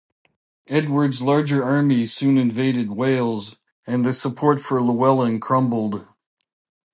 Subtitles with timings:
[0.65, 6.07] Edward's larger armies soon invaded Wales and the support for Llewellyn crumbled.